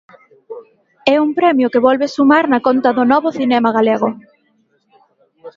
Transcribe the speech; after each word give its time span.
É 1.13 1.15
un 1.25 1.29
premio 1.39 1.71
que 1.73 1.83
volve 1.87 2.07
sumar 2.15 2.45
na 2.47 2.59
conta 2.67 2.89
do 2.97 3.03
Novo 3.11 3.29
Cinema 3.37 3.69
Galego. 3.77 4.09